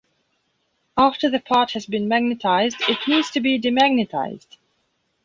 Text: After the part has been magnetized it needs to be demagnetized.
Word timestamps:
After 0.97 1.29
the 1.29 1.39
part 1.39 1.73
has 1.73 1.85
been 1.85 2.07
magnetized 2.07 2.77
it 2.89 2.97
needs 3.07 3.29
to 3.29 3.39
be 3.39 3.59
demagnetized. 3.61 4.57